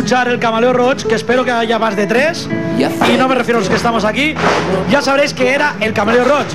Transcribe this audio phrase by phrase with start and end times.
[0.00, 2.48] escuchar el Camaleo Roach, que espero que haya más de tres,
[2.78, 4.34] y no me refiero a los que estamos aquí,
[4.90, 6.54] ya sabréis que era el Camaleo Roach.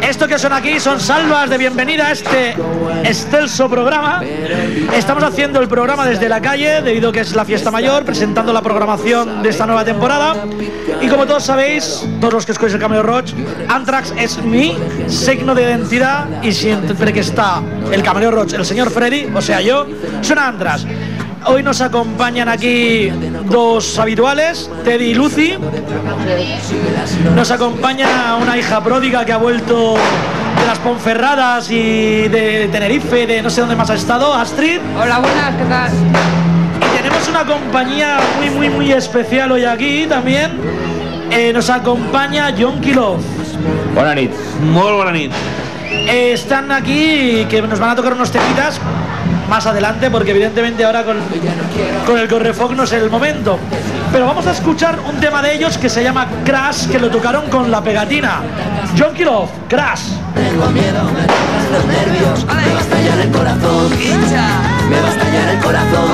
[0.00, 2.56] Esto que son aquí son salvas de bienvenida a este
[3.04, 4.22] excelso programa.
[4.94, 8.54] Estamos haciendo el programa desde la calle, debido a que es la fiesta mayor, presentando
[8.54, 10.36] la programación de esta nueva temporada.
[11.02, 13.32] Y como todos sabéis, todos los que escucháis el Camaleo Roach,
[13.68, 14.78] Anthrax es mi
[15.08, 17.60] signo de identidad y siempre que está
[17.92, 19.86] el Camaleo Roach, el señor Freddy, o sea yo,
[20.22, 20.86] son Anthrax.
[21.48, 23.08] Hoy nos acompañan aquí
[23.44, 25.54] dos habituales, Teddy y Lucy.
[27.36, 33.42] Nos acompaña una hija pródiga que ha vuelto de las Ponferradas y de Tenerife, de
[33.42, 34.80] no sé dónde más ha estado, Astrid.
[35.00, 35.92] Hola, buenas, ¿qué tal?
[36.80, 40.50] Y tenemos una compañía muy, muy, muy especial hoy aquí también.
[41.30, 43.20] Eh, nos acompaña John Kilov.
[43.94, 44.36] Buenas noches.
[44.62, 45.30] Muy buenas noches.
[45.90, 48.80] Eh, están aquí que nos van a tocar unos temitas
[49.48, 51.16] más adelante, porque evidentemente ahora con,
[52.06, 53.58] con el Correfoc no es el momento.
[54.12, 57.48] Pero vamos a escuchar un tema de ellos que se llama Crash, que lo tocaron
[57.50, 58.40] con la pegatina.
[58.98, 60.10] John Kirov, Crash.
[60.34, 63.90] Tengo miedo, me tocan los nervios, me va a estallar el corazón.
[64.88, 66.06] Me va a estallar el corazón.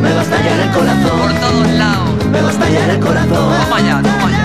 [0.00, 1.20] Me va a estallar el corazón.
[1.20, 2.24] Por todos lados.
[2.30, 3.54] Me va a estallar el corazón.
[3.64, 4.39] Toma ya, toma ya.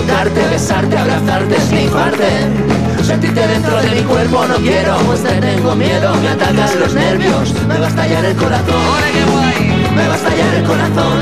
[0.00, 2.28] Tocarte, besarte, abrazarte, snifarte.
[3.02, 7.54] Sentirte dentro de mi cuerpo no quiero, pues te tengo miedo, me atacan los nervios.
[7.66, 8.74] Me va a estallar el corazón.
[9.96, 11.18] Me va a estallar el corazón.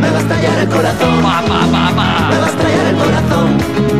[0.00, 1.22] Me va a estallar el corazón.
[1.22, 1.66] ¡Pa, pa,
[1.96, 3.94] pa, Me va a estallar el corazón.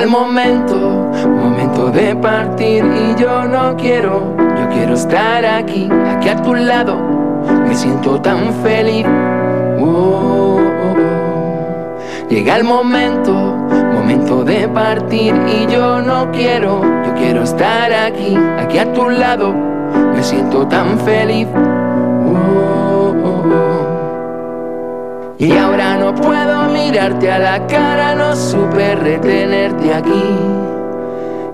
[0.00, 0.76] El momento,
[1.26, 6.96] momento de partir y yo no quiero, yo quiero estar aquí, aquí a tu lado,
[7.66, 9.04] me siento tan feliz.
[9.78, 12.28] Oh, oh, oh.
[12.30, 13.32] Llega el momento,
[13.92, 19.52] momento de partir y yo no quiero, yo quiero estar aquí, aquí a tu lado,
[19.52, 21.46] me siento tan feliz.
[25.38, 25.69] Y ahora
[26.90, 30.24] mirarte a la cara, no supe retenerte aquí.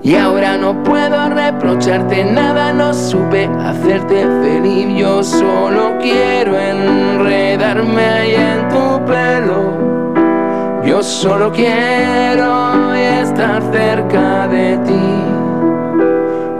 [0.01, 4.97] Y ahora no puedo reprocharte nada, no supe hacerte feliz.
[4.97, 10.83] Yo solo quiero enredarme ahí en tu pelo.
[10.83, 15.23] Yo solo quiero estar cerca de ti.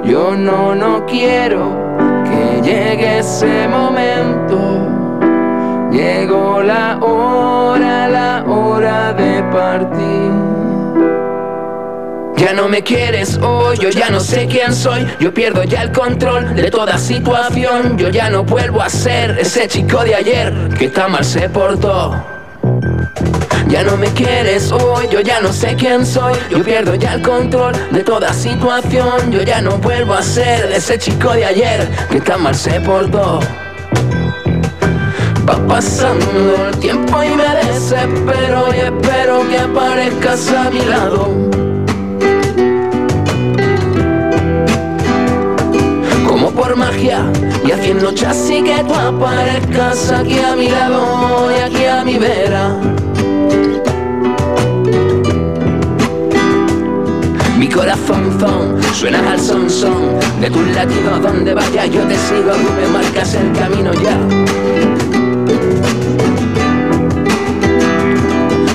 [0.04, 1.72] Yo no, no quiero
[2.26, 4.98] que llegue ese momento.
[5.92, 6.97] Llegó la hora,
[8.88, 10.32] de partir.
[12.38, 15.92] Ya no me quieres hoy, yo ya no sé quién soy, yo pierdo ya el
[15.92, 20.88] control de toda situación, yo ya no vuelvo a ser ese chico de ayer que
[20.88, 22.16] tan mal se portó.
[23.68, 27.22] Ya no me quieres hoy, yo ya no sé quién soy, yo pierdo ya el
[27.22, 32.22] control de toda situación, yo ya no vuelvo a ser ese chico de ayer que
[32.22, 33.42] tan mal se portó.
[35.48, 41.30] Va pasando el tiempo y me desespero y espero que aparezcas a mi lado.
[46.28, 47.32] Como por magia
[47.66, 52.76] y haciendo así que tú aparezcas aquí a mi lado y aquí a mi vera.
[57.58, 62.52] Mi corazón zon, suena al son son de tus latidos donde vaya yo te sigo,
[62.52, 65.07] tú me marcas el camino ya.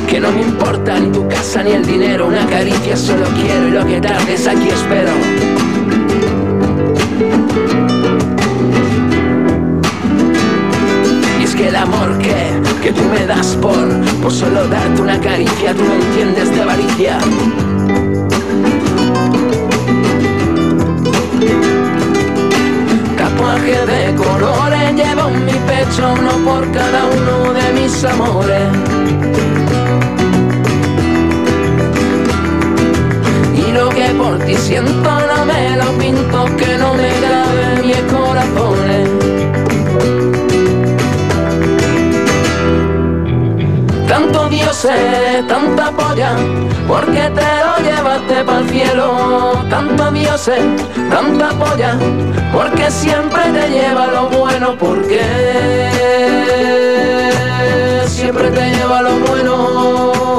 [0.06, 3.70] Que no me importa ni tu casa ni el dinero, una caricia solo quiero y
[3.70, 5.11] lo que tardes aquí espero.
[11.40, 12.34] Y es que el amor que,
[12.82, 13.88] que tú me das por,
[14.22, 17.18] por solo darte una caricia, tú no entiendes de avaricia.
[23.52, 28.68] De colores llevo en mi pecho uno por cada uno de mis amores.
[33.54, 38.00] Y lo que por ti siento no me lo pinto, que no me grabe mis
[38.11, 39.09] corazones.
[44.09, 46.37] Tanto dioses, tanta polla,
[46.88, 49.64] porque te lo llevaste para el cielo.
[49.71, 50.61] Tanto dioses,
[51.11, 51.97] tanta polla,
[52.52, 55.21] porque siempre te lleva lo bueno, porque
[58.07, 60.32] siempre te lleva lo bueno.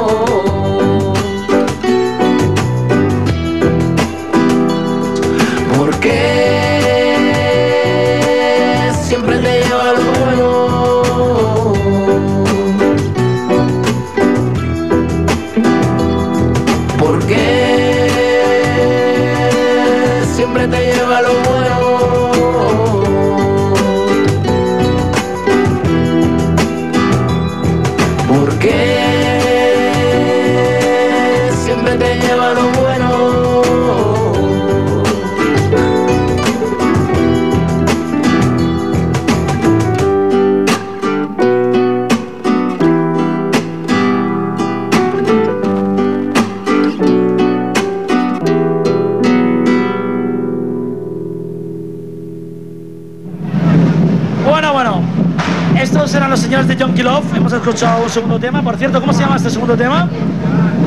[57.01, 57.35] Love.
[57.35, 58.61] Hemos escuchado un segundo tema.
[58.61, 60.07] Por cierto, ¿cómo se llama este segundo tema?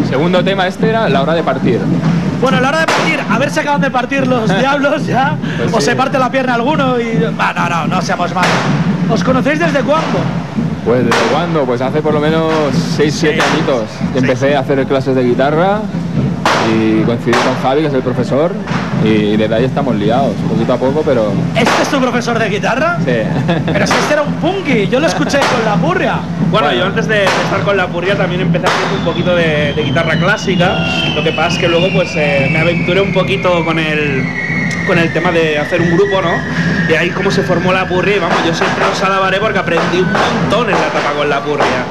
[0.08, 1.80] Segundo tema este era la hora de partir.
[2.40, 5.36] Bueno, la hora de partir, a ver si acaban de partir los diablos ya.
[5.58, 5.86] Pues o sí.
[5.86, 7.18] se parte la pierna alguno y.
[7.38, 8.50] Va, no, no, no seamos malos.
[9.10, 10.18] ¿Os conocéis desde cuándo?
[10.84, 11.64] Pues desde cuándo?
[11.64, 12.52] Pues hace por lo menos
[12.96, 13.82] 6-7 añitos
[14.12, 15.80] que empecé a hacer clases de guitarra
[16.72, 18.52] y coincidí con Javi, que es el profesor,
[19.06, 22.98] y desde ahí estamos liados, poquito a poco, pero ¿Este es tu profesor de guitarra?
[23.04, 23.12] sí.
[23.66, 26.14] Pero si este era un punky, yo lo escuché con la purria.
[26.50, 26.72] Bueno, Bueno.
[26.80, 30.16] yo antes de estar con la purria también empecé haciendo un poquito de, de guitarra
[30.16, 30.78] clásica.
[31.14, 34.24] Lo que pasa es que luego pues eh, me aventuré un poquito con el
[34.86, 36.30] con el tema de hacer un grupo, ¿no?
[36.88, 39.98] Y ahí como se formó la purria y vamos, yo siempre os alabaré porque aprendí
[39.98, 41.84] un montón en la etapa con la purria.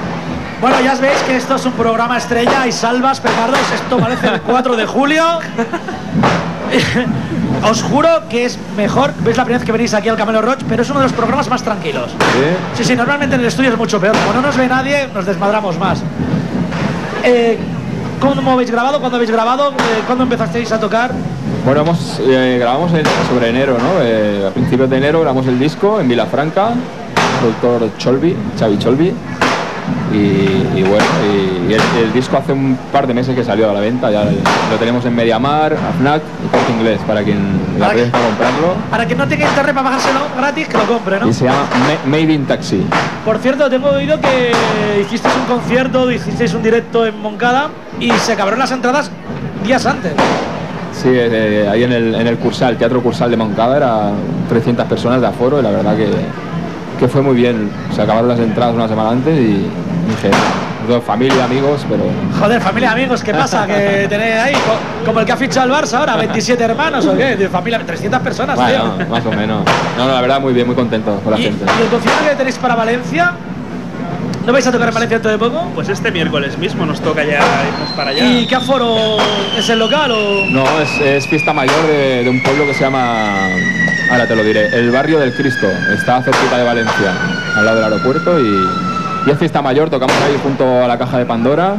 [0.62, 3.60] Bueno, ya veis que esto es un programa estrella y salvas, petardos.
[3.74, 5.24] Esto parece el 4 de julio.
[7.70, 10.62] Os juro que es mejor, veis la primera vez que venís aquí al Camelo Roach,
[10.68, 12.12] pero es uno de los programas más tranquilos.
[12.12, 12.78] ¿Sí?
[12.78, 14.16] Sí, sí, normalmente en el estudio es mucho peor.
[14.18, 16.04] Como no nos ve nadie, nos desmadramos más.
[17.24, 17.58] Eh,
[18.20, 19.00] ¿Cómo habéis grabado?
[19.00, 19.72] ¿Cuándo habéis grabado?
[19.72, 21.12] Eh, ¿Cuándo empezasteis a tocar?
[21.66, 24.02] Bueno, hemos, eh, grabamos en- sobre enero, ¿no?
[24.04, 26.70] Eh, a principios de enero grabamos el disco en Vilafranca,
[27.40, 29.14] productor Cholby, Xavi Cholby.
[30.14, 30.18] Y,
[30.80, 33.74] y bueno, y, y el, el disco hace un par de meses que salió a
[33.74, 37.38] la venta, ya lo tenemos en Mediamar, AFNAC y Corte Inglés, para quien
[37.80, 38.76] Para que- comprarlo.
[38.90, 41.28] Para que no tenga internet para bajárselo gratis, que lo compre, ¿no?
[41.30, 42.86] Y se llama Ma- Made in Taxi.
[43.24, 44.52] Por cierto, tengo oído que
[45.02, 47.70] hicisteis un concierto, hicisteis un directo en Moncada
[48.00, 49.12] y se acabaron las entradas
[49.64, 50.14] días antes.
[50.94, 54.12] Sí, eh, ahí en el, en el Cursal, Teatro Cursal de Moncada, era
[54.50, 56.10] 300 personas de aforo y la verdad que,
[57.00, 57.70] que fue muy bien.
[57.94, 59.44] Se acabaron las entradas una semana antes y
[60.08, 60.32] dije,
[60.88, 62.04] "Todo familia, amigos, pero
[62.40, 63.66] Joder, familia, amigos, ¿qué pasa?
[63.68, 67.16] Que tenéis ahí, co- como el que ha fichado el Barça ahora, 27 hermanos o
[67.16, 69.06] qué, de familia, 300 personas, bueno, tío.
[69.08, 69.64] más o menos.
[69.98, 71.66] No, no, la verdad muy bien, muy contento con la ¿Y, gente.
[71.66, 73.34] y el concierto que tenéis para Valencia?
[74.46, 75.72] ¿No vais a tocar en Valencia dentro de poco?
[75.74, 78.26] Pues este miércoles mismo nos toca ya irnos para allá.
[78.26, 79.18] ¿Y qué aforo
[79.58, 80.46] es el local o...?
[80.52, 83.48] No, es, es fiesta mayor de, de un pueblo que se llama,
[84.12, 85.66] ahora te lo diré, el barrio del Cristo.
[85.92, 87.12] Está cerquita de Valencia,
[87.56, 88.46] al lado del aeropuerto y,
[89.26, 91.78] y es fiesta mayor, tocamos ahí junto a la caja de Pandora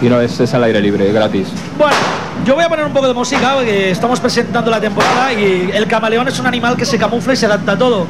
[0.00, 1.48] y no, es, es al aire libre, gratis.
[1.76, 1.96] Bueno,
[2.44, 5.86] yo voy a poner un poco de música porque estamos presentando la temporada y el
[5.86, 8.06] camaleón es un animal que se camufla y se adapta a todo.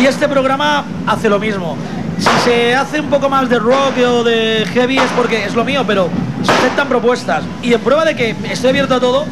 [0.00, 1.76] Y este programa hace lo mismo.
[2.18, 5.64] Si se hace un poco más de rock o de heavy es porque es lo
[5.64, 6.08] mío, pero
[6.42, 7.44] se aceptan propuestas.
[7.62, 9.24] Y en prueba de que estoy abierto a todo,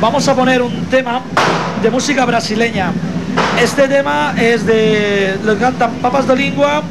[0.00, 1.20] vamos a poner un tema
[1.82, 2.92] de música brasileña.
[3.62, 5.38] Este tema es de.
[5.44, 6.82] lo cantan Papas de Lingua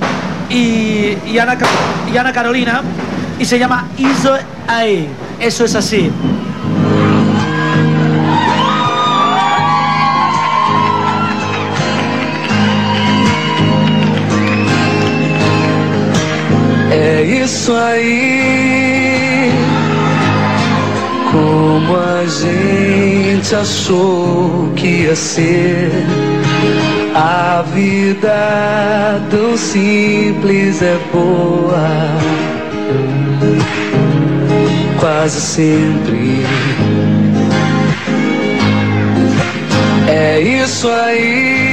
[0.49, 1.57] y, y, Ana,
[2.11, 2.81] y Ana Carolina
[3.39, 4.35] y se llama Iso
[4.67, 5.07] Ahí.
[5.39, 6.11] Eso es así.
[16.91, 19.51] É isso aí.
[21.31, 25.91] Como a gente achou que ia ser.
[27.15, 31.89] A vida tão simples é boa.
[34.99, 36.45] Quase sempre.
[40.07, 41.69] É isso aí.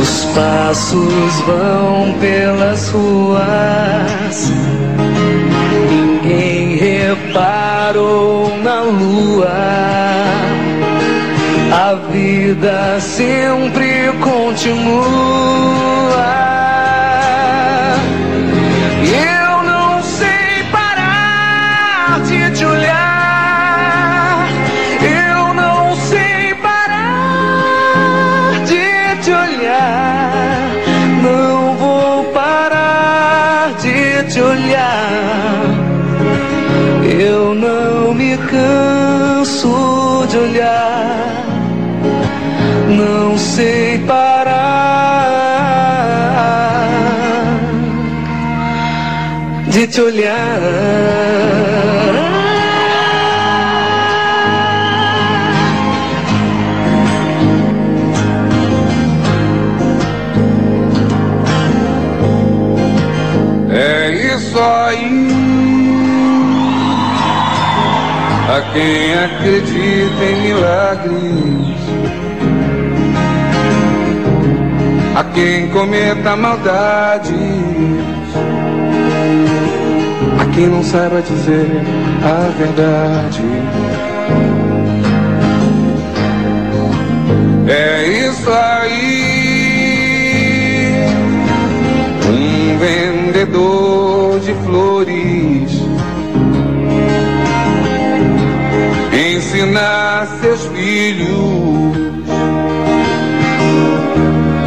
[0.00, 4.52] Os passos vão pelas ruas.
[12.54, 15.72] Vida sempre continua.
[49.92, 50.58] Te olhar.
[63.70, 65.28] É isso aí.
[68.48, 71.80] A quem acredita em milagres,
[75.16, 78.11] a quem cometa maldades,
[80.52, 81.66] que não saiba dizer
[82.22, 83.42] a verdade.
[87.68, 88.92] É isso aí,
[92.28, 95.72] um vendedor de flores
[99.14, 101.96] ensinar seus filhos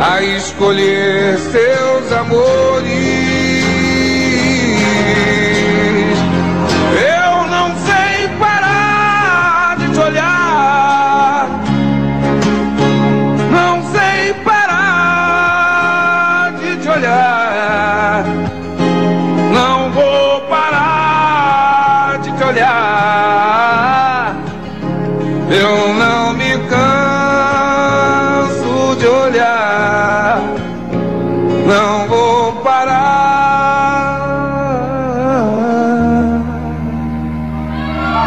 [0.01, 3.04] a escolher seus amores.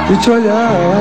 [0.09, 0.98] De te olhar.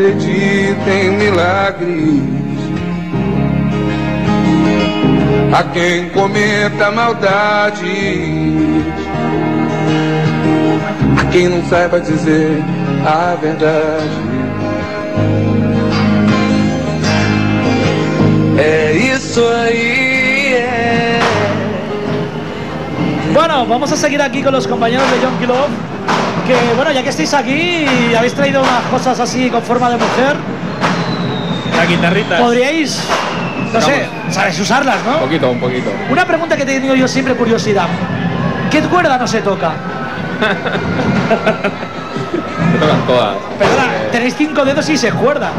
[0.00, 2.22] Acredita em milagres,
[5.52, 7.82] a quem cometa maldades,
[11.20, 12.62] a quem não saiba dizer
[13.04, 14.30] a verdade.
[18.58, 20.54] É isso aí.
[20.54, 21.20] É.
[23.34, 25.99] Bueno, vamos a seguir aquí con los compañeros de John Love.
[26.50, 29.96] Que bueno, ya que estáis aquí y habéis traído unas cosas así con forma de
[29.98, 30.34] mujer,
[31.76, 32.38] La guitarrita.
[32.38, 33.00] podríais,
[33.72, 35.18] no sé, sabéis usarlas, Un ¿no?
[35.20, 35.92] poquito, un poquito.
[36.10, 37.86] Una pregunta que he tenido yo siempre curiosidad.
[38.68, 39.70] ¿Qué cuerda no se toca?
[42.72, 43.36] Se tocan todas.
[43.56, 45.50] Perdona, tenéis cinco dedos y se cuerda.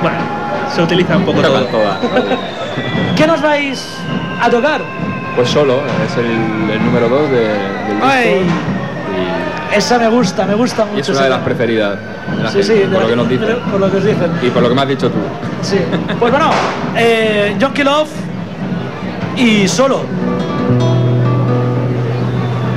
[0.00, 0.16] Bueno,
[0.74, 1.82] se utiliza un se poco tocan todo.
[1.82, 1.98] todas.
[3.14, 3.94] ¿Qué nos vais
[4.40, 4.80] a tocar?
[5.36, 8.06] Pues solo, es el, el número 2 de, del disco.
[8.06, 8.46] Ay.
[9.74, 10.98] Esa me gusta, me gusta mucho.
[10.98, 11.98] y es una esa de las preferidas
[12.36, 13.56] de la Sí, sí, gente, por lo que nos dicen.
[13.70, 14.30] Por lo que os dicen.
[14.42, 15.18] Y por lo que me has dicho tú.
[15.62, 15.78] Sí.
[16.18, 16.50] Pues bueno,
[16.96, 18.08] eh, John Love
[19.36, 20.02] y solo.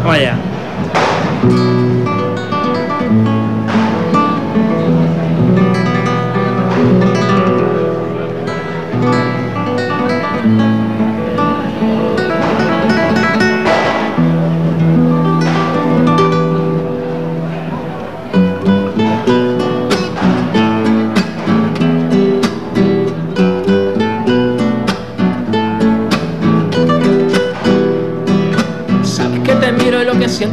[0.05, 0.35] Vaya.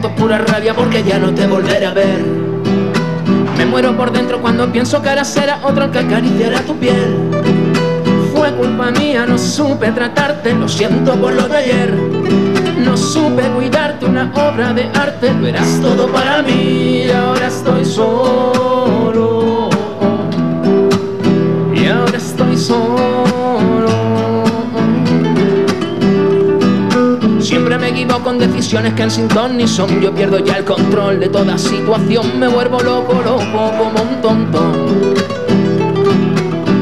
[0.00, 2.24] Siento pura rabia porque ya no te volveré a ver.
[3.58, 7.30] Me muero por dentro cuando pienso que ahora será otro el que acariciará tu piel.
[8.34, 11.92] Fue culpa mía, no supe tratarte, lo siento por lo de ayer.
[12.78, 18.69] No supe cuidarte, una obra de arte, lo eras todo para mí ahora estoy solo.
[28.26, 30.00] En decisiones que en sin ton ni son.
[30.00, 32.38] Yo pierdo ya el control de toda situación.
[32.38, 34.60] Me vuelvo loco, loco como un tonto.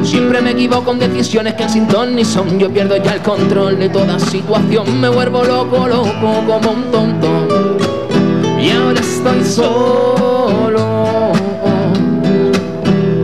[0.02, 2.58] Siempre me equivoco en decisiones que en sin ton ni son.
[2.58, 5.00] Yo pierdo ya el control de toda situación.
[5.00, 7.28] Me vuelvo loco, loco como un tonto.
[8.60, 11.32] Y ahora estoy solo.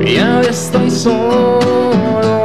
[0.07, 2.44] Y ahora estoy solo.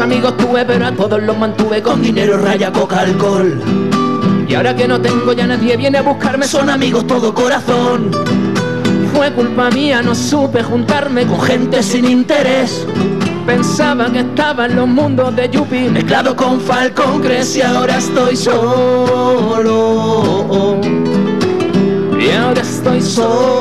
[0.00, 3.60] Muchos amigos tuve, pero a todos los mantuve con dinero, raya, coca, alcohol.
[4.48, 8.10] Y ahora que no tengo ya nadie viene a buscarme, son amigos todo corazón.
[9.12, 12.86] Fue culpa mía, no supe juntarme con gente sin interés.
[13.44, 18.36] Pensaba que estaba en los mundos de Yuppie, mezclado con Falcon Crest y ahora estoy
[18.36, 19.60] solo.
[22.18, 23.59] Y ahora estoy solo.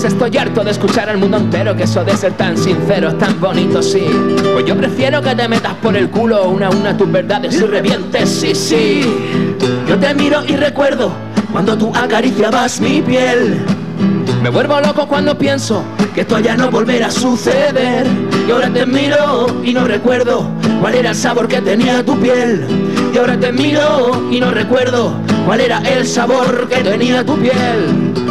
[0.00, 3.18] Pues estoy harto de escuchar al mundo entero que eso de ser tan sincero es
[3.18, 4.06] tan bonito, sí.
[4.54, 7.66] Pues yo prefiero que te metas por el culo una a una tus verdades y
[7.66, 9.02] revientes, sí, sí.
[9.86, 11.12] Yo te miro y recuerdo
[11.52, 13.60] cuando tú acariciabas mi piel.
[14.42, 15.84] Me vuelvo loco cuando pienso
[16.14, 18.06] que esto ya no volverá a suceder.
[18.48, 20.48] Y ahora te miro y no recuerdo
[20.80, 22.66] cuál era el sabor que tenía tu piel.
[23.12, 25.12] Y ahora te miro y no recuerdo
[25.44, 28.29] cuál era el sabor que tenía tu piel.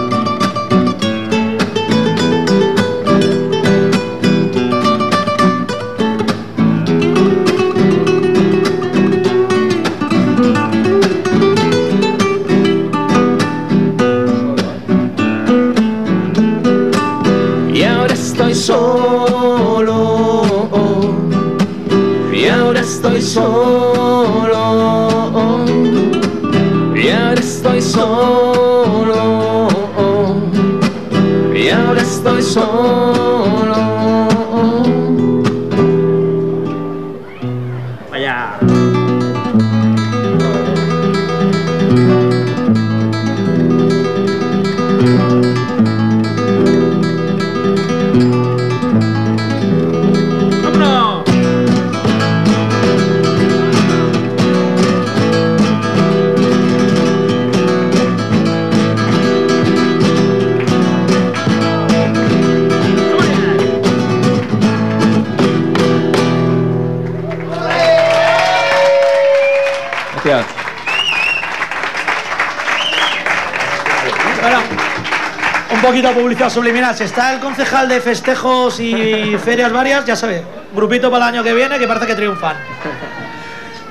[76.00, 76.96] Poquito de publicidad subliminal.
[76.96, 81.44] Si está el concejal de festejos y ferias varias, ya sabe, grupito para el año
[81.44, 82.56] que viene que parece que triunfan.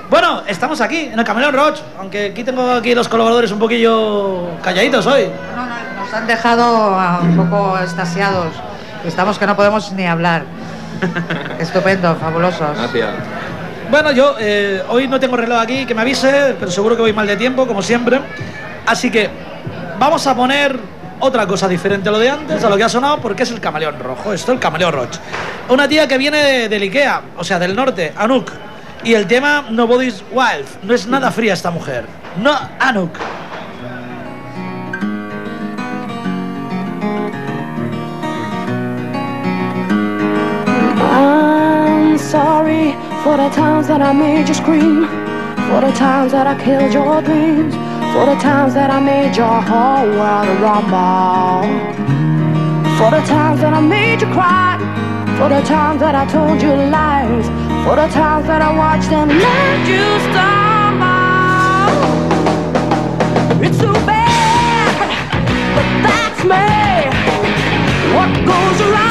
[0.08, 4.58] Bueno, estamos aquí, en el Camaleón Roach, aunque aquí tengo aquí los colaboradores un poquillo
[4.62, 5.28] calladitos hoy.
[5.54, 8.54] No, no, nos han dejado un poco estasiados.
[9.04, 10.44] Estamos que no podemos ni hablar.
[11.58, 12.74] Estupendo, fabulosos.
[12.74, 13.10] Gracias.
[13.90, 17.12] Bueno, yo eh, hoy no tengo reloj aquí, que me avise, pero seguro que voy
[17.12, 18.18] mal de tiempo, como siempre.
[18.86, 19.28] Así que
[19.98, 23.20] vamos a poner otra cosa diferente a lo de antes, a lo que ha sonado,
[23.20, 24.32] porque es el camaleón rojo.
[24.32, 25.08] Esto es el camaleón rojo.
[25.68, 28.50] Una tía que viene de, del Ikea, o sea, del norte, Anuk.
[29.04, 30.66] Y el tema Nobody's Wild.
[30.82, 32.06] No es nada fría esta mujer.
[32.40, 33.10] No, Anuk.
[41.00, 45.06] I'm sorry for the times that I made you scream,
[45.68, 47.74] for the times that I killed your dreams,
[48.12, 51.68] for the times that I made your whole world rumble,
[52.98, 54.78] for the times that I made you cry,
[55.38, 57.46] for the times that I told you lies,
[57.84, 60.88] for the times that I watched and let you stumble.
[63.64, 64.94] It's too bad,
[65.76, 66.66] but that's me.
[68.16, 69.07] What goes around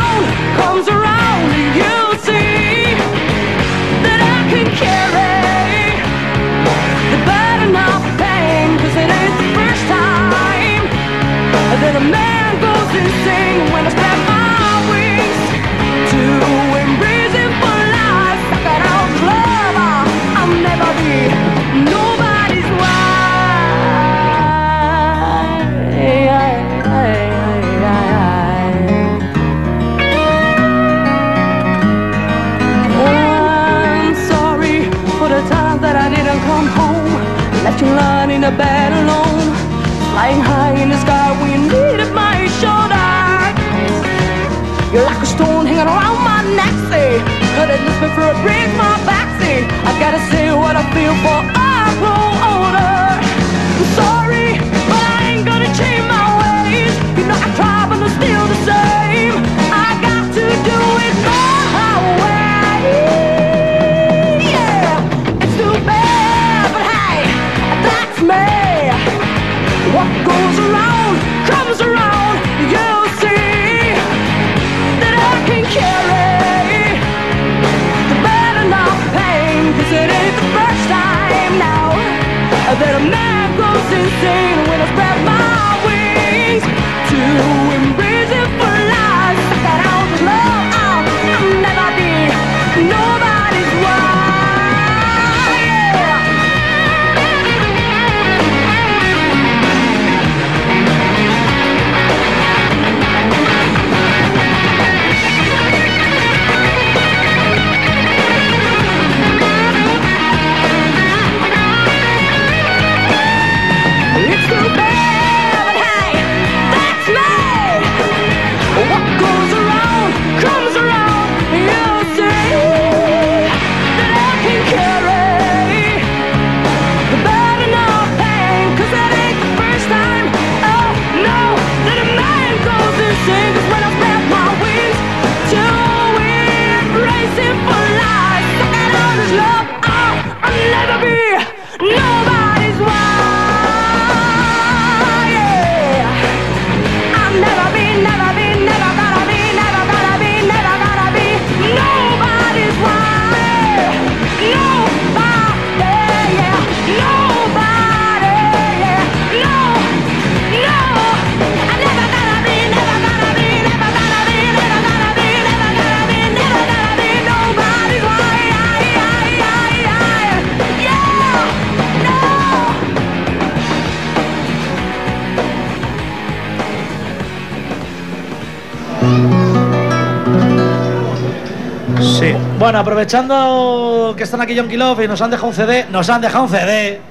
[182.77, 186.21] Bueno, aprovechando que están aquí John Love y nos han dejado un CD, nos han
[186.21, 187.01] dejado un CD.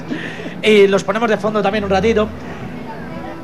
[0.62, 2.26] y los ponemos de fondo también un ratito.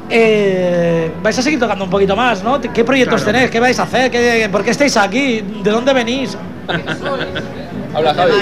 [0.09, 2.59] Eh, vais a seguir tocando un poquito más, ¿no?
[2.59, 3.33] ¿Qué proyectos Claro.
[3.37, 3.51] tenéis?
[3.51, 4.11] ¿Qué vais a hacer?
[4.11, 5.43] ¿Qué- ¿Por qué estáis aquí?
[5.63, 6.39] ¿De dónde venís?
[7.95, 8.33] Habla Javi.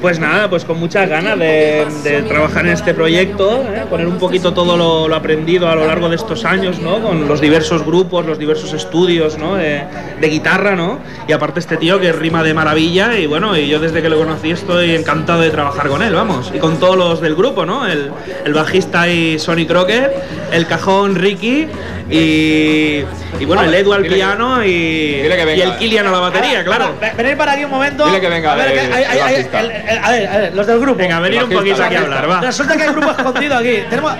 [0.00, 3.84] Pues nada, pues con muchas ganas de, de trabajar en este proyecto, ¿eh?
[3.90, 7.00] poner un poquito todo lo, lo aprendido a lo largo de estos años, ¿no?
[7.02, 9.56] Con los diversos grupos, los diversos estudios, ¿no?
[9.56, 9.82] De,
[10.20, 11.00] de guitarra, ¿no?
[11.26, 14.18] Y aparte este tío que rima de maravilla y bueno, y yo desde que lo
[14.18, 16.52] conocí estoy encantado de trabajar con él, vamos.
[16.54, 17.86] Y con todos los del grupo, ¿no?
[17.86, 18.12] El,
[18.44, 20.12] el bajista y Sonny Crockett,
[20.52, 21.66] el cajón Ricky
[22.10, 23.04] y,
[23.38, 25.20] y bueno, el Edu al piano y,
[25.58, 26.94] y el Kilian a la batería, claro.
[27.00, 28.06] Ve- Venid para aquí un momento.
[28.06, 30.98] Dile que venga A ver, el- el- a ver, a ver, los del grupo.
[30.98, 32.40] Venga, venid un poquito aquí a hablar, va.
[32.40, 33.78] Resulta que hay grupo escondido aquí.
[33.90, 34.14] Tenemos-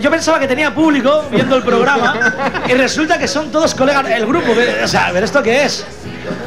[0.00, 4.08] yo pensaba que tenía público viendo el programa y resulta que son todos colegas.
[4.10, 5.86] El grupo, que- o sea, a ver, ¿esto qué es?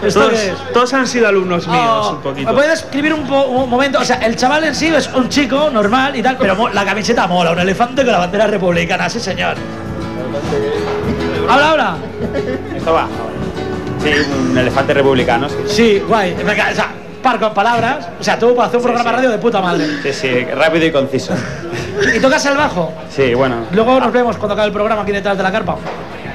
[0.03, 0.53] ¿Esto Todos, qué es?
[0.73, 2.47] todos han sido alumnos míos, Oh, un poquito.
[2.49, 3.99] ¿Me puedes escribir un, po- un momento?
[3.99, 7.27] O sea, el chaval en sí es un chico normal y tal, pero la camiseta
[7.27, 9.55] mola, un elefante con la bandera republicana, sí señor.
[11.49, 11.95] Habla, habla.
[12.75, 13.07] Esto va.
[14.03, 14.11] Sí,
[14.49, 15.47] un elefante republicano.
[15.49, 16.33] Sí, Sí, guay.
[16.33, 16.91] O sea,
[17.23, 18.07] par con palabras.
[18.19, 19.87] O sea, tú para hacer un programa radio de puta madre.
[20.03, 21.33] sí, sí, rápido y conciso.
[22.15, 22.93] ¿Y tocas el bajo?
[23.09, 23.65] Sí, bueno.
[23.71, 25.77] Luego nos vemos cuando acabe el programa aquí detrás de la carpa.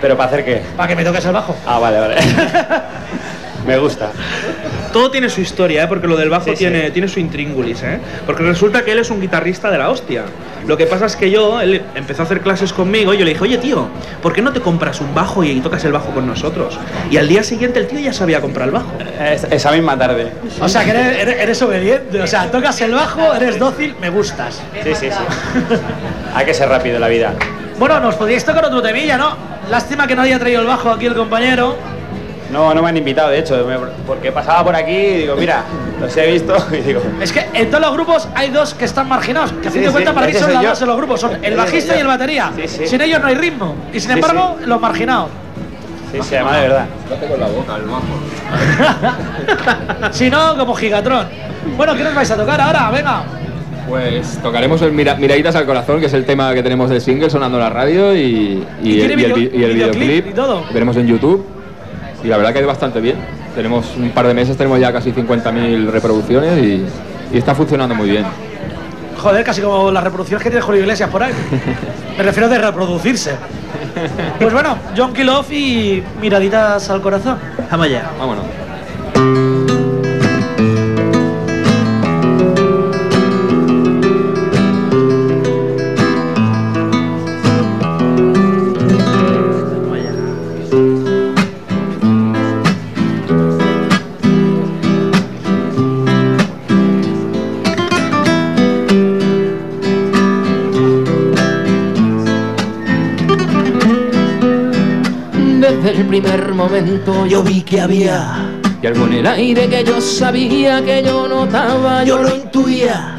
[0.00, 0.62] ¿Pero para hacer qué?
[0.76, 1.54] Para que me toques el bajo.
[1.66, 2.16] Ah, vale, vale.
[3.68, 4.10] Me gusta.
[4.92, 5.86] Todo tiene su historia, ¿eh?
[5.86, 6.56] porque lo del bajo Sí, sí.
[6.56, 7.82] tiene, tiene su intríngulis.
[7.82, 8.00] ¿eh?
[8.24, 10.22] Porque resulta que él es un guitarrista de la hostia.
[10.66, 13.32] Lo que pasa es que yo, él empezó a hacer clases conmigo y yo le
[13.32, 13.88] dije, oye tío,
[14.22, 16.78] ¿por qué no te compras un bajo y tocas el bajo con nosotros?
[17.10, 18.90] Y al día siguiente el tío ya sabía comprar el bajo.
[19.22, 20.32] Es- esa misma tarde.
[20.60, 22.22] O sea, que eres, eres- eres obediente.
[22.22, 24.62] O sea, tocas el bajo, eres dócil, me gustas.
[24.82, 25.74] Sí, sí, sí.
[26.34, 27.34] Hay que ser rápido en la vida.
[27.78, 29.36] Bueno, nos podíais tocar otro temilla, ¿no?
[29.70, 31.76] Lástima que no haya traído el bajo aquí el compañero.
[32.50, 35.64] No, no me han invitado, de hecho, me- porque pasaba por aquí y digo, mira,
[36.00, 39.06] los he visto y digo, Es que en todos los grupos hay dos que están
[39.08, 39.52] marginados.
[39.52, 41.20] Que a fin Sí, de cuentas para mí son las dos en los grupos.
[41.20, 42.50] Son el bajista y el batería.
[42.56, 42.86] Sí, sí.
[42.86, 43.74] Sin ellos no hay ritmo.
[43.92, 45.28] Y sin Sí, embargo, los marginados.
[46.10, 46.86] sí, sí, además de verdad.
[47.10, 48.02] Lo con la boca, el bajo.
[50.12, 51.26] si no, como Gigatron.
[51.76, 52.90] Bueno, ¿qué nos vais a tocar ahora?
[52.90, 53.22] Venga.
[53.88, 57.30] Pues tocaremos el Mira- Miraditas al Corazón, que es el tema que tenemos del single
[57.30, 60.26] sonando en la radio y, Y el, y el video- vi- y el videoclip videoclip.
[60.28, 60.64] y todo.
[60.72, 61.46] Veremos en YouTube.
[62.22, 63.16] Y la verdad que es bastante bien.
[63.54, 66.84] Tenemos un par de meses, tenemos ya casi 50.000 reproducciones y,
[67.32, 68.24] y está funcionando muy bien.
[69.16, 71.32] Joder, casi como las reproducciones que tiene Julio Iglesias por ahí.
[72.18, 73.32] Me refiero de reproducirse.
[74.38, 77.38] Pues bueno, John Kiloff y miraditas al corazón.
[77.70, 78.10] Vamos allá.
[78.18, 78.44] Vámonos.
[106.20, 108.50] Primer momento yo vi que había
[108.82, 113.16] Y algo en el aire que yo sabía que yo notaba, yo lo intuía.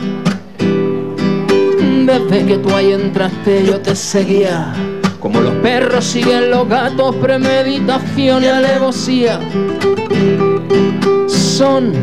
[2.06, 4.74] Desde que tú ahí entraste yo te seguía.
[5.20, 9.40] como los Perros siguen los gatos, premeditación y alevosía.
[11.28, 11.94] Son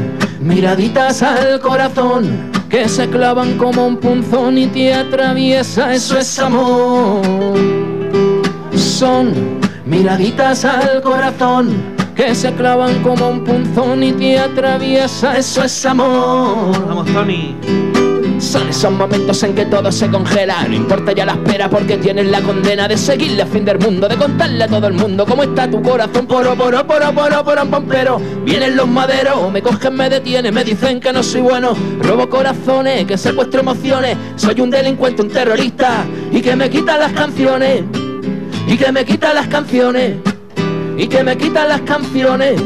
[0.40, 7.22] miraditas al corazón que se clavan como un punzón y te atraviesa, eso es amor.
[8.74, 15.86] Son miraditas al corazón que se clavan como un punzón y te atraviesa, eso es
[15.86, 16.86] amor.
[16.86, 17.54] Vamos, Tony.
[18.38, 20.66] Son esos momentos en que todo se congela.
[20.68, 24.08] No importa ya la espera porque tienes la condena de seguirle a fin del mundo,
[24.08, 26.26] de contarle a todo el mundo cómo está tu corazón.
[26.26, 30.64] Poro, poro, poro, poro, poro, pom, pero vienen los maderos, me cogen, me detienen, me
[30.64, 31.74] dicen que no soy bueno.
[32.00, 34.16] Robo corazones, que secuestro emociones.
[34.36, 37.84] Soy un delincuente, un terrorista y que me quitan las canciones.
[38.66, 40.16] Y que me quitan las canciones.
[40.96, 42.60] Y que me quitan las canciones.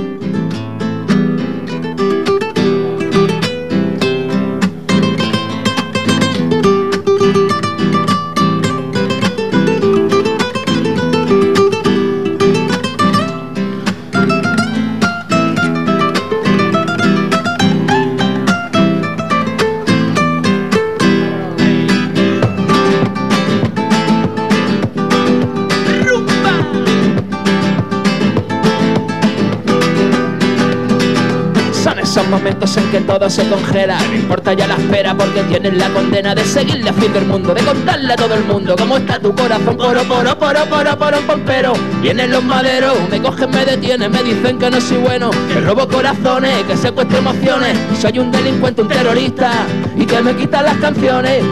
[32.61, 33.99] Momentos en que todo se congela.
[34.09, 37.55] No importa ya la espera porque tienes la condena de seguirle a fin del mundo,
[37.55, 39.77] de contarle a todo el mundo cómo está tu corazón.
[39.77, 44.23] Poro, poro, poro, poro, poro, poro, pero vienen los maderos, me cogen, me detienen, me
[44.23, 48.89] dicen que no soy bueno, que robo corazones, que secuestro emociones, soy un delincuente, un
[48.89, 49.53] terrorista
[49.97, 51.43] y que me quitan las canciones,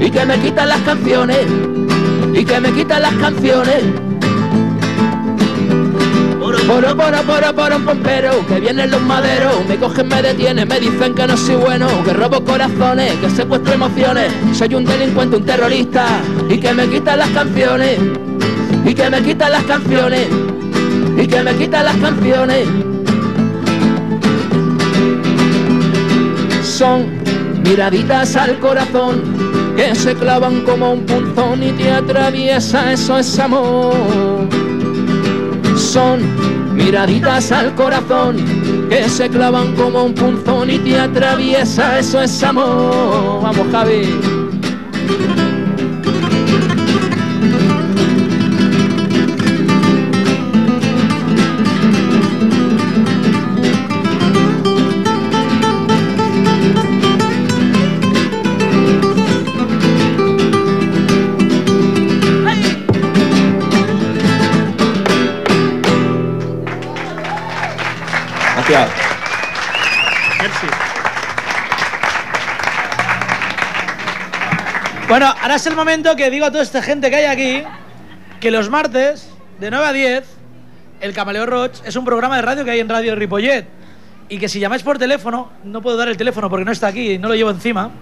[0.00, 1.46] y que me quitan las canciones,
[2.32, 4.13] y que me quitan las canciones.
[6.62, 10.80] Poro, poro, poro, poro, un pompero, que vienen los maderos, me cogen, me detienen, me
[10.80, 15.44] dicen que no soy bueno, que robo corazones, que secuestro emociones, soy un delincuente, un
[15.44, 16.06] terrorista,
[16.48, 17.98] y que me quitan las canciones,
[18.84, 20.26] y que me quitan las canciones,
[21.18, 22.68] y que me quitan las canciones.
[26.62, 27.06] Son
[27.62, 29.22] miraditas al corazón
[29.76, 34.63] que se clavan como un punzón y te atraviesa, eso es amor
[35.94, 38.34] son miraditas al corazón
[38.88, 43.40] que se clavan como un punzón y te atraviesa, eso es amor.
[43.40, 44.02] Vamos, Javi.
[75.14, 77.62] Bueno, ahora es el momento que digo a toda esta gente que hay aquí
[78.40, 80.24] que los martes, de 9 a 10,
[81.00, 83.64] el Camaleo Roach es un programa de radio que hay en Radio Ripollet.
[84.28, 87.12] Y que si llamáis por teléfono, no puedo dar el teléfono porque no está aquí
[87.12, 87.92] y no lo llevo encima,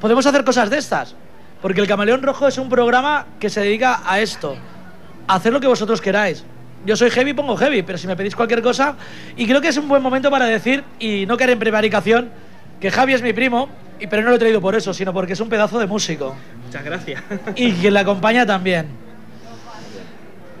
[0.00, 1.14] podemos hacer cosas de estas.
[1.60, 4.56] Porque el Camaleón Rojo es un programa que se dedica a esto,
[5.28, 6.44] hacer lo que vosotros queráis.
[6.84, 8.96] Yo soy heavy, pongo heavy, pero si me pedís cualquier cosa,
[9.36, 12.32] y creo que es un buen momento para decir, y no caer en prevaricación,
[12.82, 13.68] que Javi es mi primo,
[14.00, 16.34] y, pero no lo he traído por eso, sino porque es un pedazo de músico.
[16.66, 17.22] Muchas gracias.
[17.54, 18.88] Y quien le acompaña también.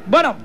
[0.06, 0.36] Bueno,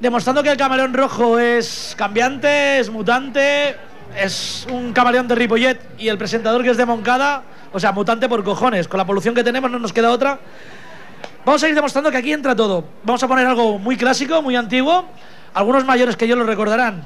[0.00, 3.76] demostrando que el camaleón rojo es cambiante, es mutante,
[4.16, 8.26] es un camaleón de Ripollet y el presentador que es de Moncada, o sea, mutante
[8.26, 8.88] por cojones.
[8.88, 10.38] Con la polución que tenemos no nos queda otra.
[11.44, 12.82] Vamos a ir demostrando que aquí entra todo.
[13.04, 15.04] Vamos a poner algo muy clásico, muy antiguo.
[15.52, 17.02] Algunos mayores que yo lo recordarán.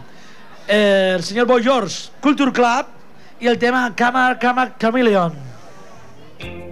[0.68, 3.01] Eh, el señor Boy George, Culture Club
[3.42, 5.32] y el tema Cama, Cama, Chameleon.
[6.38, 6.71] Is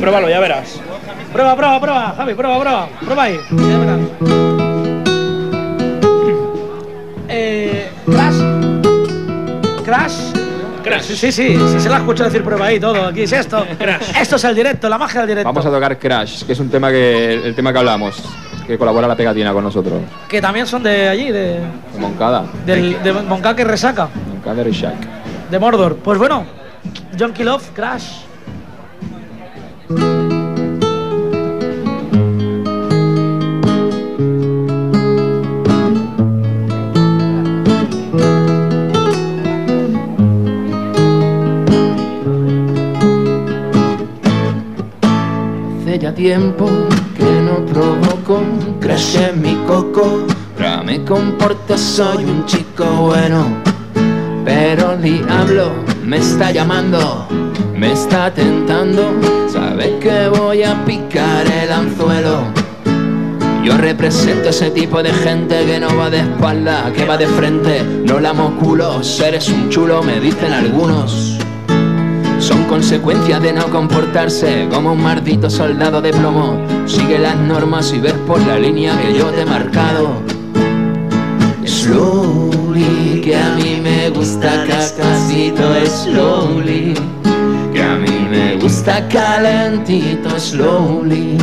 [0.00, 0.80] Pruébalo, ya verás.
[1.32, 2.88] Prueba, prueba, prueba, Javi, prueba, prueba.
[3.04, 3.38] Prueba ahí.
[3.50, 3.98] Ya verás.
[7.28, 9.84] Eh, Crash.
[9.84, 10.14] Crash.
[10.82, 11.02] Crash.
[11.02, 13.04] Sí, sí, sí, sí, se la escucho decir prueba ahí todo.
[13.06, 13.64] Aquí es esto.
[14.18, 15.48] Esto es el directo, la magia del directo.
[15.48, 18.22] Vamos a tocar Crash, que es un tema que el tema que hablamos,
[18.66, 20.00] que colabora la pegatina con nosotros.
[20.28, 22.44] Que también son de allí, de, De Moncada.
[22.64, 24.96] del, de Moncada que resaca, Moncada y Shack.
[25.50, 25.96] de Mordor.
[25.96, 26.44] Pues bueno,
[27.18, 28.29] John Love, Crash.
[46.00, 46.66] Ya tiempo
[47.14, 50.24] que no provoco en mi coco.
[50.56, 53.44] Ahora me comporto, soy un chico bueno.
[54.44, 55.72] Pero el diablo
[56.02, 57.26] me está llamando,
[57.76, 59.12] me está tentando.
[59.80, 62.42] Sabe que voy a picar el anzuelo.
[63.64, 67.82] Yo represento ese tipo de gente que no va de espalda, que va de frente.
[67.82, 71.38] No lamo culos, eres un chulo, me dicen algunos.
[72.40, 76.62] Son consecuencias de no comportarse como un maldito soldado de plomo.
[76.84, 80.10] Sigue las normas y ves por la línea que yo te he marcado.
[81.64, 87.19] Slowly, que a mí me gusta cascasito, slowly.
[88.60, 91.38] Gusta calentito, slowly.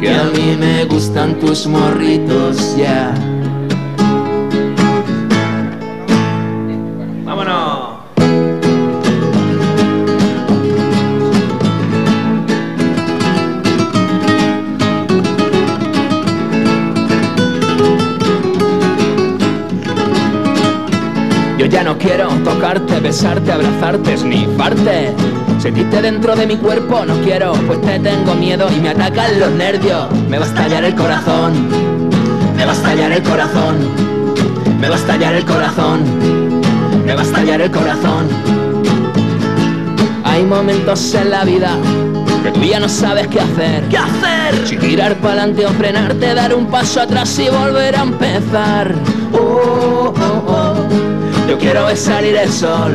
[0.00, 3.12] Que a mí me gustan tus morritos, ya.
[23.00, 25.14] Besarte, abrazarte, snifarte.
[25.58, 29.50] Sentirte dentro de mi cuerpo no quiero, pues te tengo miedo y me atacan los
[29.52, 30.06] nervios.
[30.28, 31.68] Me va a estallar el corazón,
[32.56, 33.76] me va a estallar el corazón,
[34.80, 36.00] me va a estallar el corazón,
[37.04, 38.28] me va a estallar el corazón.
[40.24, 41.76] Hay momentos en la vida
[42.42, 43.82] que tú ya no sabes qué hacer.
[43.88, 44.66] ¿Qué hacer?
[44.66, 48.94] Si tirar para adelante o frenarte, dar un paso atrás y volver a empezar.
[49.32, 50.67] Oh, oh, oh.
[51.48, 52.92] Yo quiero ver salir el sol.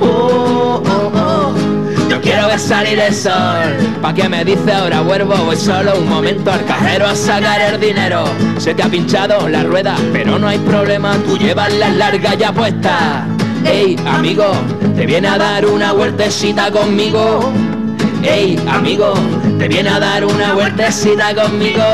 [0.00, 1.54] Oh, oh, oh.
[2.08, 3.76] Yo quiero ver salir el sol.
[4.00, 5.36] ¿Pa' qué me dice ahora vuelvo?
[5.36, 8.24] Voy solo un momento al cajero a sacar el dinero.
[8.56, 11.14] Se te ha pinchado la rueda, pero no hay problema.
[11.26, 13.24] Tú llevas las largas ya puestas.
[13.66, 14.50] Ey, amigo,
[14.96, 17.52] te viene a dar una vueltecita conmigo.
[18.22, 19.12] Ey, amigo,
[19.58, 21.84] te viene a dar una vueltecita conmigo.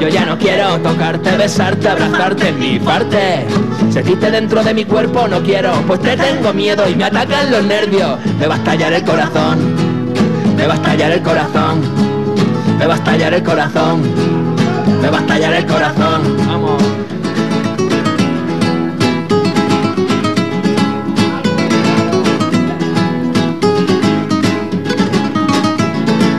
[0.00, 3.46] Yo ya no quiero tocarte, besarte, abrazarte en mi parte.
[3.94, 7.62] Sentirte dentro de mi cuerpo no quiero, pues te tengo miedo y me atacan los
[7.62, 8.18] nervios.
[8.40, 9.56] Me va a estallar el corazón,
[10.56, 11.80] me va a estallar el corazón,
[12.76, 14.02] me va a estallar el corazón,
[15.00, 16.36] me va a estallar el corazón.
[16.44, 16.82] Vamos.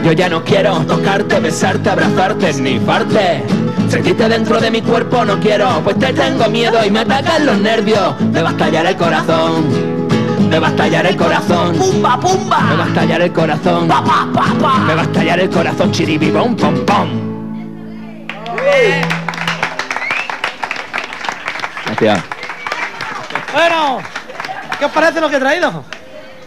[0.04, 3.65] Yo ya no quiero tocarte, besarte, abrazarte, ni parte.
[3.96, 7.58] Sentirte dentro de mi cuerpo no quiero, pues te tengo miedo y me atacan los
[7.60, 8.20] nervios.
[8.20, 10.50] Me va a estallar el corazón.
[10.50, 11.78] Me va a estallar el corazón.
[11.78, 12.60] ¡Pumba, pumba!
[12.60, 13.88] Me va a estallar el corazón.
[13.88, 14.80] ¡Pa, pa, pa, pa!
[14.80, 17.10] Me va a estallar el corazón, chiribibom, pom, pom.
[21.86, 22.24] Gracias.
[23.54, 24.00] Bueno,
[24.78, 25.86] ¿qué os parece lo que he traído?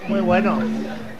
[0.06, 0.58] Muy bueno.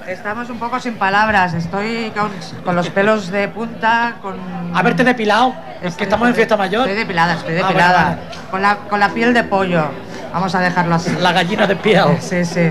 [0.08, 1.52] Estamos un poco sin palabras.
[1.54, 2.30] Estoy con,
[2.64, 4.36] con los pelos de punta, con...
[4.74, 5.54] Haberte depilado.
[5.82, 6.82] Es que estamos en fiesta mayor.
[6.88, 8.04] Estoy depilada, estoy Ah, depilada.
[8.04, 8.18] vale,
[8.50, 9.84] Con, la, con la piel de pollo.
[10.32, 11.14] Vamos a dejarlo así.
[11.20, 12.16] La gallina de piel.
[12.20, 12.70] Sí, sí.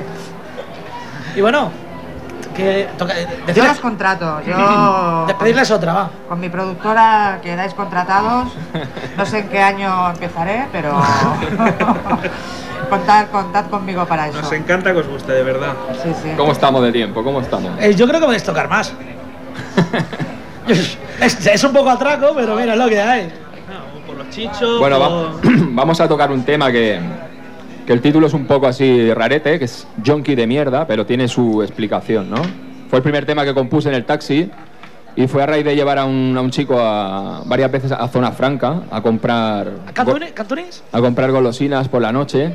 [1.36, 1.72] Y bueno,
[2.56, 4.42] que toca, Yo decirles- los contrato.
[4.42, 5.26] Yo...
[5.28, 6.10] despedirles otra, va.
[6.28, 8.52] Con mi productora quedáis contratados.
[9.16, 11.00] No sé en qué año empezaré, pero
[12.90, 14.42] contad, contad conmigo para eso.
[14.42, 15.74] Nos encanta que os guste, de verdad.
[16.04, 16.30] Sí, sí.
[16.38, 17.24] ¿Cómo estamos de tiempo?
[17.24, 17.72] ¿Cómo estamos?
[17.80, 18.94] Eh, yo creo que podéis tocar más.
[21.22, 23.30] es, es un poco atraco, pero mira, es lo que hay.
[24.06, 24.80] Por los chichos.
[24.80, 27.00] Bueno, va- vamos a tocar un tema que,
[27.86, 31.28] que el título es un poco así rarete, que es Junkie de mierda, pero tiene
[31.28, 32.38] su explicación, ¿no?
[32.90, 34.50] Fue el primer tema que compuse en el taxi
[35.18, 38.08] y fue a raíz de llevar a un, a un chico a, varias veces a
[38.08, 40.84] Zona Franca a comprar, ¿Cantuni- ¿Cantunis?
[40.92, 42.54] a comprar golosinas por la noche.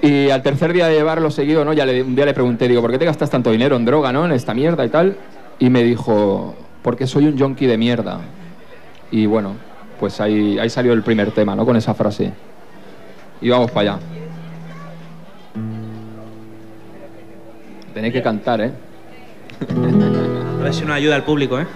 [0.00, 1.74] Y al tercer día de llevarlo seguido, ¿no?
[1.74, 4.12] Ya le, un día le pregunté, digo, ¿por qué te gastas tanto dinero en droga,
[4.12, 4.24] ¿no?
[4.24, 5.16] En esta mierda y tal.
[5.58, 8.20] Y me dijo, porque soy un junkie de mierda.
[9.10, 9.56] Y bueno,
[9.98, 11.66] pues ahí, ahí salió el primer tema, ¿no?
[11.66, 12.32] Con esa frase.
[13.42, 14.00] Y vamos para allá.
[17.92, 18.72] Tenéis que cantar, ¿eh?
[20.60, 21.66] A ver si nos ayuda al público, ¿eh?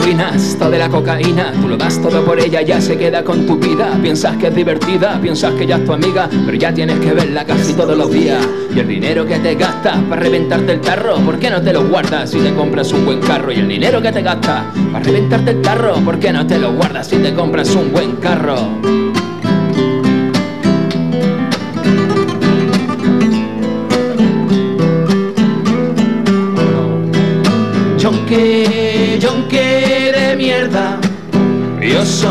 [0.00, 1.52] Ruina esto de la cocaína.
[1.60, 3.98] Tú lo das todo por ella, ya se queda con tu vida.
[4.02, 7.44] Piensas que es divertida, piensas que ya es tu amiga, pero ya tienes que verla
[7.44, 8.46] casi todos los días.
[8.74, 11.86] Y el dinero que te gastas para reventarte el tarro, ¿por qué no te lo
[11.86, 13.52] guardas si te compras un buen carro?
[13.52, 16.72] Y el dinero que te gastas para reventarte el tarro, ¿por qué no te lo
[16.72, 19.19] guardas si te compras un buen carro?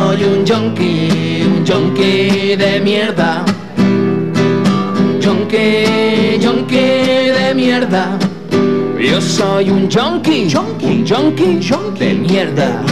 [0.10, 3.46] Soy un yonki, un yonki de mierda.
[5.22, 8.18] Yonke, yonke de mierda.
[9.00, 12.84] Yo soy un yonki, un yonki de mierda.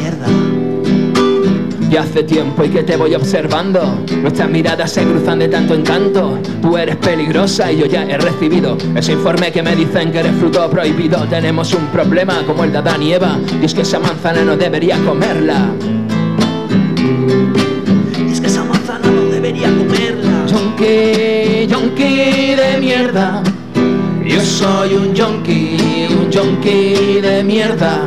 [1.89, 3.81] Ya hace tiempo y que te voy observando.
[4.21, 6.37] Nuestras miradas se cruzan de tanto en tanto.
[6.61, 10.35] Tú eres peligrosa y yo ya he recibido ese informe que me dicen que eres
[10.35, 11.25] fruto prohibido.
[11.27, 13.39] Tenemos un problema como el de Adán y Eva.
[13.59, 15.71] Y es que esa manzana no debería comerla.
[20.51, 23.43] Yonki, yonki de mierda.
[24.23, 28.05] Yo soy un yonki, un yonki de mierda.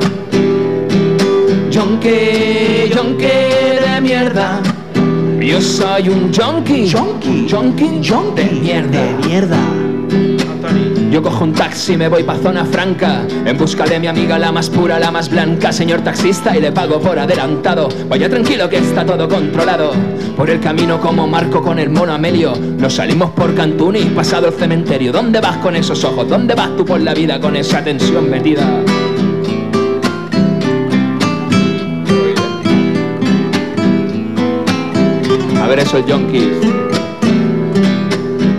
[1.70, 3.36] Yonki, yonki
[3.84, 4.62] de mierda.
[5.40, 8.00] Yo soy un yonki, yonki, yonki,
[8.36, 8.90] de mierda.
[8.90, 9.89] De mierda.
[11.10, 13.22] Yo cojo un taxi, me voy pa' zona franca.
[13.44, 15.72] En busca de mi amiga la más pura, la más blanca.
[15.72, 17.88] Señor taxista y le pago por adelantado.
[18.08, 19.90] Vaya tranquilo que está todo controlado.
[20.36, 22.54] Por el camino como Marco con el mono Amelio.
[22.56, 25.10] Nos salimos por Cantún y pasado el cementerio.
[25.10, 26.28] ¿Dónde vas con esos ojos?
[26.28, 28.62] ¿Dónde vas tú por la vida con esa tensión metida?
[35.60, 36.80] A ver esos yonkis.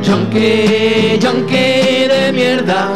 [0.03, 1.80] Yonki, yonki
[2.31, 2.93] de mierda.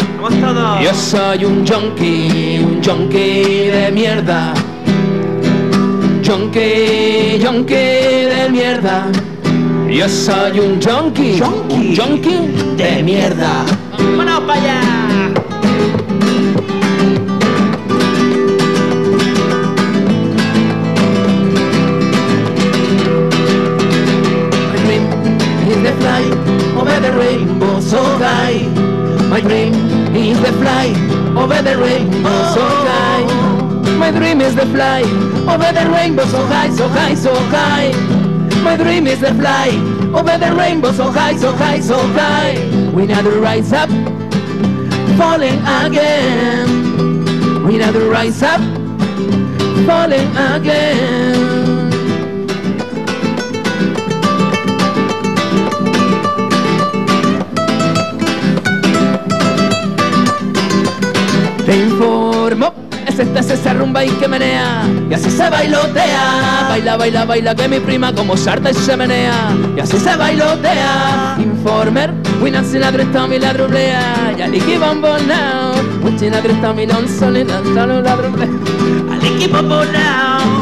[0.82, 4.54] Yo soy un yonki, un yonki de mierda.
[6.24, 9.08] Yonki, yonki de mierda.
[9.90, 12.38] Yo soy un yonki, un yonki
[12.78, 13.66] de mierda.
[13.98, 14.82] ¡Vámonos para allá!
[25.68, 26.24] Is the fly
[26.80, 28.85] over the rainbow so high.
[29.36, 29.74] My dream
[30.16, 30.88] is the fly
[31.36, 33.26] over the rainbow so high.
[33.98, 35.02] My dream is the fly
[35.54, 37.92] over the rainbow so high, so high, so high.
[38.64, 39.72] My dream is the fly
[40.16, 42.56] over the rainbow so high, so high, so high.
[42.92, 43.90] We never rise up,
[45.18, 47.66] falling again.
[47.66, 48.62] We never rise up,
[49.86, 51.75] falling again.
[61.76, 62.74] Te informo,
[63.06, 66.68] es esta, es esa rumba y que menea, y así se bailotea.
[66.70, 71.36] Baila, baila, baila, que mi prima como sarta y se menea, y así se bailotea.
[71.38, 75.74] Informer, Winancy la dresta mi la drublea, y aliki bombo now.
[76.02, 78.50] Wichi la dresta mi non sol y la solo la drublea.
[79.12, 79.52] Aliki.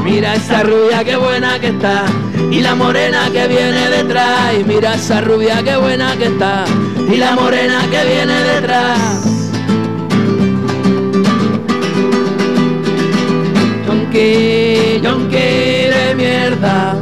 [0.04, 2.06] Mira esa rubia que buena que está,
[2.50, 4.56] y la morena que viene detrás.
[4.66, 6.66] Mira esa rubia que buena que está,
[7.08, 9.33] y la morena que viene detrás.
[14.14, 16.96] Yonki, yonki de mierda.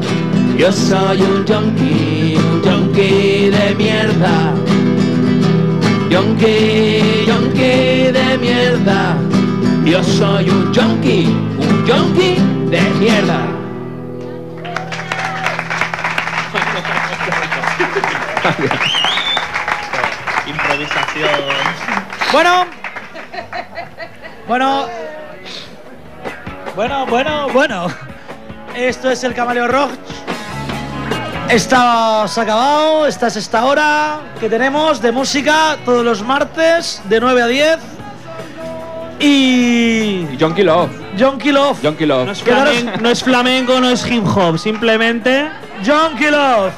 [0.57, 4.53] Yo soy un yonki, un yonki de mierda.
[6.09, 9.17] Yonki, yonki de mierda.
[9.83, 11.25] Yo soy un yonki,
[11.59, 12.37] un yonki
[12.69, 13.45] de mierda.
[20.47, 21.29] Improvisación.
[22.31, 22.65] Bueno.
[24.47, 25.00] Bueno.
[26.81, 27.87] Bueno, bueno, bueno.
[28.75, 29.91] Esto es el Camaleo Rock.
[31.47, 33.05] Está se ha acabado.
[33.05, 37.77] Esta es esta hora que tenemos de música todos los martes de 9 a 10.
[39.19, 39.25] Y.
[40.31, 40.89] Y John Love.
[41.19, 41.77] John Love.
[41.83, 42.25] John Love.
[42.25, 45.51] No es, flamen- no es flamenco, no es hip hop, simplemente.
[45.85, 46.73] John Love.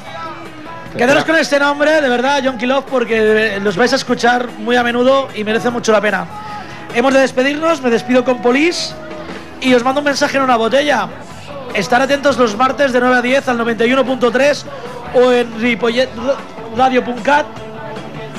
[0.98, 4.82] Quedaros con este nombre, de verdad, John Love, porque los vais a escuchar muy a
[4.82, 6.26] menudo y merece mucho la pena.
[6.94, 8.94] Hemos de despedirnos, me despido con Polis
[9.64, 11.08] y os mando un mensaje en una botella.
[11.74, 14.64] Estar atentos los martes de 9 a 10 al 91.3
[15.14, 17.46] o en ripolletradio.cat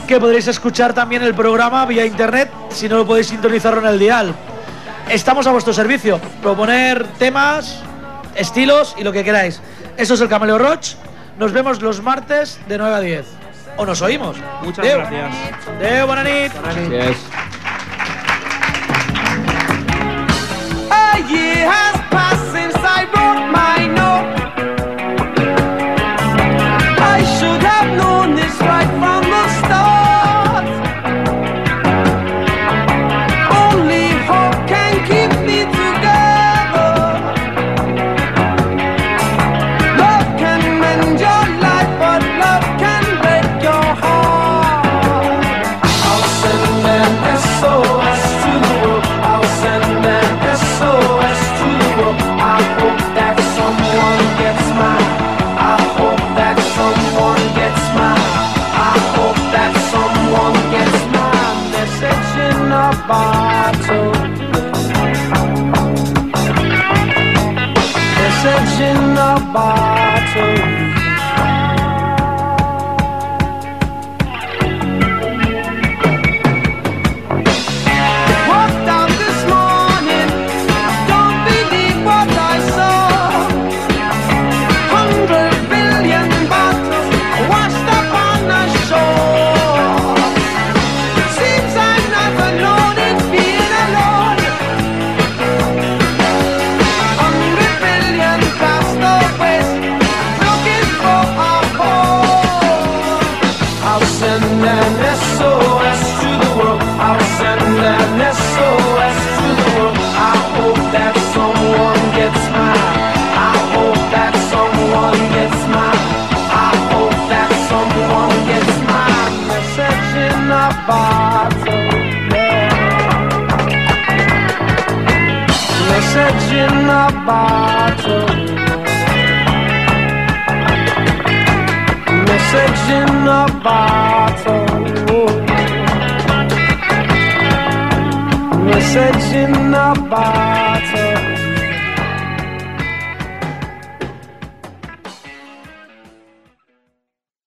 [0.07, 3.99] que podréis escuchar también el programa vía internet si no lo podéis sintonizarlo en el
[3.99, 4.35] dial.
[5.09, 6.19] Estamos a vuestro servicio.
[6.41, 7.81] Proponer temas,
[8.35, 9.61] estilos y lo que queráis.
[9.97, 10.93] Eso es el Cameleo Roach.
[11.39, 13.25] Nos vemos los martes de 9 a 10.
[13.77, 14.37] O nos oímos.
[14.63, 14.99] Muchas Adeu.
[14.99, 15.35] gracias.
[15.79, 16.51] Adeu, buena nit.
[16.89, 17.17] Yes.